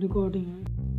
[0.00, 0.93] Recording.